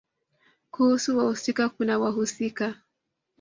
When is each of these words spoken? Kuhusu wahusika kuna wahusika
Kuhusu 0.71 1.17
wahusika 1.17 1.69
kuna 1.69 1.99
wahusika 1.99 2.73